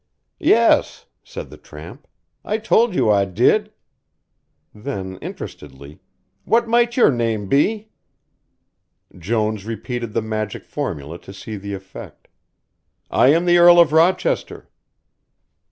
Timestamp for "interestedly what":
5.17-6.67